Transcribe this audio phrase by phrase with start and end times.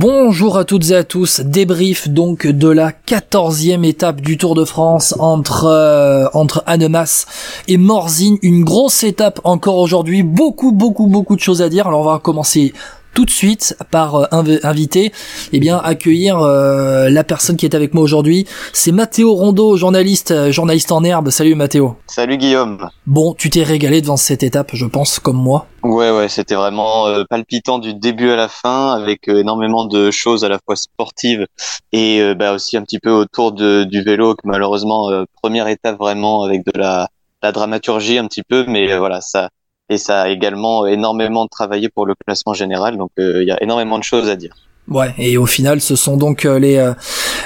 [0.00, 4.64] Bonjour à toutes et à tous, débrief donc de la quatorzième étape du Tour de
[4.64, 7.26] France entre euh, entre Annemasse
[7.68, 11.86] et Morzine, une grosse étape encore aujourd'hui, beaucoup beaucoup beaucoup de choses à dire.
[11.86, 12.72] Alors on va commencer
[13.14, 14.26] tout de suite par euh,
[14.62, 15.12] inviter,
[15.52, 18.46] eh bien accueillir euh, la personne qui est avec moi aujourd'hui.
[18.72, 21.30] C'est Mathéo Rondeau, journaliste, euh, journaliste en herbe.
[21.30, 21.96] Salut Mathéo.
[22.06, 22.88] Salut Guillaume.
[23.06, 25.66] Bon, tu t'es régalé devant cette étape, je pense, comme moi.
[25.82, 30.48] Ouais, ouais, c'était vraiment palpitant du début à la fin, avec énormément de choses à
[30.50, 31.46] la fois sportives
[31.92, 35.10] et bah, aussi un petit peu autour de, du vélo, que malheureusement
[35.42, 37.08] première étape vraiment avec de la,
[37.42, 39.48] la dramaturgie un petit peu, mais voilà, ça
[39.90, 42.96] et ça a également énormément travaillé pour le classement général.
[42.96, 44.54] Donc euh, il y a énormément de choses à dire.
[44.88, 46.94] Ouais, et au final, ce sont donc euh, les euh,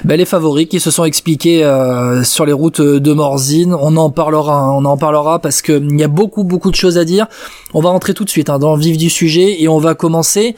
[0.04, 1.60] bah, les favoris qui se sont expliqués
[2.22, 3.74] sur les routes de Morzine.
[3.74, 6.98] On en parlera, on en parlera parce que il y a beaucoup beaucoup de choses
[6.98, 7.26] à dire.
[7.72, 9.94] On va rentrer tout de suite hein, dans le vif du sujet et on va
[9.94, 10.54] commencer.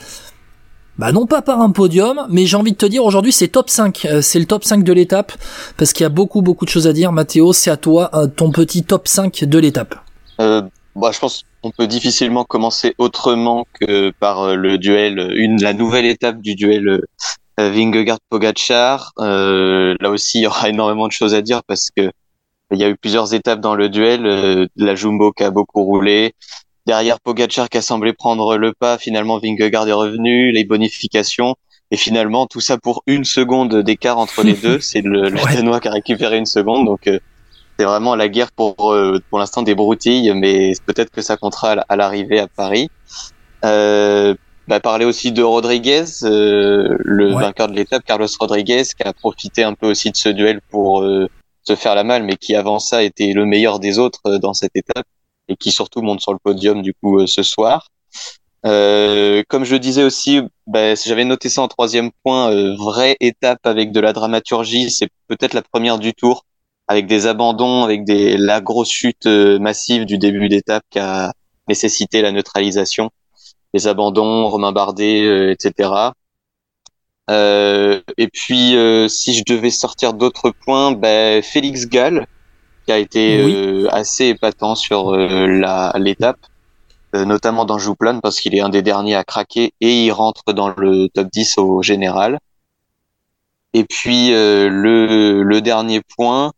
[0.99, 3.69] Bah non pas par un podium, mais j'ai envie de te dire aujourd'hui c'est top
[3.69, 5.31] 5, c'est le top 5 de l'étape
[5.77, 7.13] parce qu'il y a beaucoup beaucoup de choses à dire.
[7.13, 9.95] Mathéo, c'est à toi ton petit top 5 de l'étape.
[10.41, 10.63] Euh,
[10.97, 15.73] bah, je pense on peut difficilement commencer autrement que par euh, le duel, une la
[15.73, 17.01] nouvelle étape du duel
[17.59, 19.13] euh, Vingegaard Pogacar.
[19.19, 22.11] Euh, là aussi, il y aura énormément de choses à dire parce que
[22.73, 24.27] il y a eu plusieurs étapes dans le duel.
[24.27, 26.35] Euh, la Jumbo qui a beaucoup roulé,
[26.87, 28.99] derrière Pogacar qui a semblé prendre le pas.
[28.99, 31.57] Finalement, Vingegaard est revenu, les bonifications.
[31.93, 34.79] Et finalement, tout ça pour une seconde d'écart entre les deux.
[34.81, 36.87] C'est le, le Danois qui a récupéré une seconde.
[36.87, 37.09] Donc,
[37.79, 41.73] c'est vraiment la guerre pour euh, pour l'instant des broutilles, mais peut-être que ça comptera
[41.73, 42.91] à l'arrivée à Paris.
[43.65, 44.35] Euh,
[44.69, 49.63] bah, parler aussi de Rodriguez, euh, le vainqueur de l'étape, Carlos Rodriguez, qui a profité
[49.63, 51.29] un peu aussi de ce duel pour euh,
[51.63, 54.55] se faire la malle, mais qui avant ça était le meilleur des autres euh, dans
[54.55, 55.07] cette étape
[55.49, 57.87] et qui surtout monte sur le podium du coup ce soir.
[58.65, 64.01] comme je disais aussi, bah, j'avais noté ça en troisième point, vraie étape avec de
[64.01, 66.45] la dramaturgie, c'est peut-être la première du tour
[66.89, 71.33] avec des abandons, avec des la grosse chute euh, massive du début d'étape qui a
[71.69, 73.11] nécessité la neutralisation,
[73.75, 75.91] les abandons, Romain Bardet, euh, etc.
[77.29, 82.27] Euh, et puis, euh, si je devais sortir d'autres points, ben, Félix Gall,
[82.87, 86.39] qui a été assez épatant sur la l'étape,
[87.15, 90.69] notamment dans Jouplane, parce qu'il est un des derniers à craquer et il rentre dans
[90.69, 92.39] le top 10 au général.
[93.75, 96.53] Et puis le, le dernier point,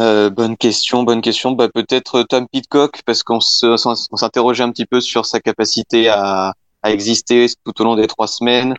[0.00, 1.52] euh, bonne question, bonne question.
[1.52, 6.90] Bah, peut-être Tom Pitcock, parce qu'on s'interrogeait un petit peu sur sa capacité à, à
[6.90, 8.74] exister tout au long des trois semaines.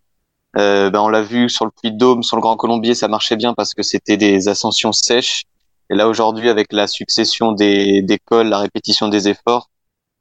[0.57, 3.07] Euh, bah, on l'a vu sur le Puy de Dôme, sur le Grand Colombier, ça
[3.07, 5.43] marchait bien parce que c'était des ascensions sèches.
[5.89, 9.69] Et là aujourd'hui, avec la succession des, des cols, la répétition des efforts,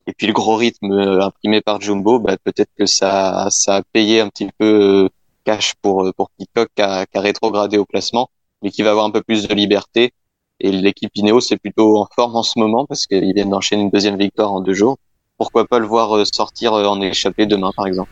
[0.06, 3.82] et puis le gros rythme euh, imprimé par Jumbo, bah, peut-être que ça, ça a
[3.92, 5.08] payé un petit peu euh,
[5.44, 8.28] cash pour pour Pitcock qui a, qui a rétrogradé au classement,
[8.62, 10.12] mais qui va avoir un peu plus de liberté
[10.60, 13.90] et l'équipe Ineos est plutôt en forme en ce moment parce qu'ils viennent d'enchaîner une
[13.90, 14.98] deuxième victoire en deux jours.
[15.40, 18.10] Pourquoi pas le voir euh, sortir euh, en échappée demain, par exemple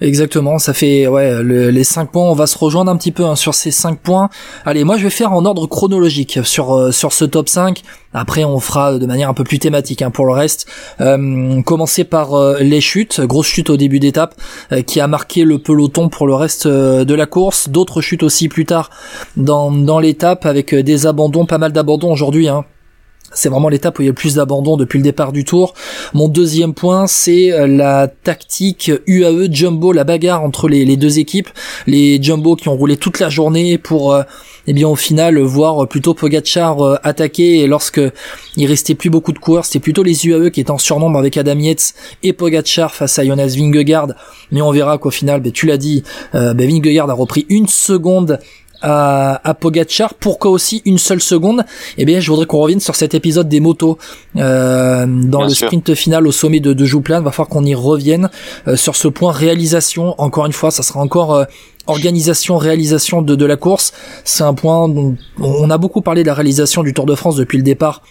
[0.00, 2.30] Exactement, ça fait ouais les cinq points.
[2.30, 4.30] On va se rejoindre un petit peu hein, sur ces cinq points.
[4.64, 7.82] Allez, moi je vais faire en ordre chronologique sur euh, sur ce top 5.
[8.14, 10.68] Après, on fera de manière un peu plus thématique hein, pour le reste.
[11.00, 14.36] Euh, commencer par les chutes, grosse chute au début d'étape
[14.86, 17.68] qui a marqué le peloton pour le reste de la course.
[17.68, 18.90] D'autres chutes aussi plus tard
[19.36, 22.48] dans dans l'étape avec des abandons, pas mal d'abandons aujourd'hui.
[22.48, 22.64] Hein
[23.32, 25.74] c'est vraiment l'étape où il y a le plus d'abandon depuis le départ du tour.
[26.14, 31.48] Mon deuxième point, c'est euh, la tactique UAE Jumbo, la bagarre entre les, deux équipes.
[31.86, 34.22] Les Jumbo qui ont roulé toute la journée pour, euh,
[34.66, 37.60] eh bien, au final, voir plutôt Pogacar euh, attaquer.
[37.60, 38.00] Et lorsque
[38.56, 41.36] il restait plus beaucoup de coureurs, c'était plutôt les UAE qui étaient en surnombre avec
[41.36, 44.08] Adam Yates et Pogacar face à Jonas Vingegaard.
[44.50, 46.02] Mais on verra qu'au final, ben, tu l'as dit,
[46.32, 48.40] ben, Vingegaard a repris une seconde
[48.82, 50.14] à, à Pogachar.
[50.14, 51.64] Pourquoi aussi une seule seconde
[51.98, 53.98] Eh bien, je voudrais qu'on revienne sur cet épisode des motos
[54.36, 57.22] euh, dans le sprint final au sommet de, de Jouplan.
[57.22, 58.30] Va falloir qu'on y revienne
[58.68, 60.14] euh, sur ce point réalisation.
[60.18, 61.44] Encore une fois, ça sera encore euh,
[61.86, 63.92] organisation, réalisation de, de la course.
[64.24, 67.36] C'est un point dont on a beaucoup parlé de la réalisation du Tour de France
[67.36, 68.02] depuis le départ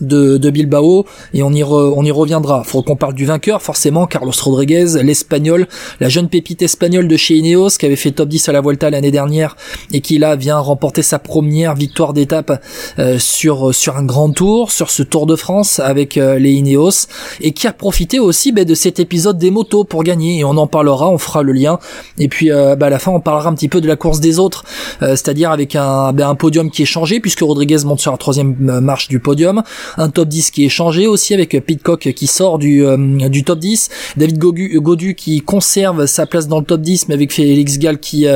[0.00, 2.64] de, Bilbao et on y, on y reviendra.
[2.64, 5.68] Faut qu'on parle du vainqueur forcément, Carlos Rodriguez, l'espagnol,
[6.00, 8.90] la jeune pépite espagnole de chez Ineos qui avait fait top 10 à la Vuelta
[8.90, 9.56] l'année dernière
[9.92, 12.62] et qui là vient remporter sa première victoire d'étape
[12.98, 17.06] euh, sur sur un grand tour, sur ce Tour de France avec euh, les Ineos
[17.40, 20.56] et qui a profité aussi bah, de cet épisode des motos pour gagner et on
[20.56, 21.78] en parlera, on fera le lien
[22.18, 24.20] et puis euh, bah, à la fin on parlera un petit peu de la course
[24.20, 24.64] des autres,
[25.00, 28.54] c'est-à-dire avec un, bah, un podium qui est changé puisque Rodriguez monte sur la troisième
[28.80, 29.62] marche du podium.
[29.96, 32.84] Un top 10 qui est changé aussi avec Pitcock qui sort du,
[33.28, 37.32] du top 10, David Godu, qui conserve sa place dans le top 10 mais avec
[37.32, 38.26] Félix Gall qui,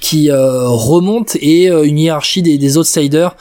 [0.00, 3.36] qui remonte et une hiérarchie des, des outsiders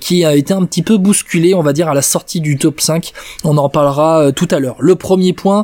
[0.00, 2.80] qui a été un petit peu bousculée on va dire à la sortie du top
[2.80, 3.12] 5.
[3.44, 4.76] On en parlera tout à l'heure.
[4.78, 5.60] Le premier point,